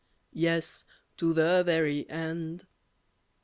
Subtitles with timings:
[0.33, 0.83] Yes,
[1.17, 2.65] to the very end.